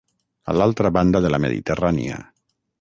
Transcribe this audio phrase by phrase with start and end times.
[0.53, 2.21] A l’altra banda de la Mediterrània.